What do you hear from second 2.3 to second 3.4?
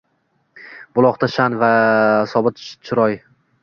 sobit chiroy.